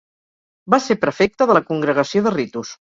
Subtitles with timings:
[0.75, 2.79] Va ser prefecte de la Congregació de Ritus.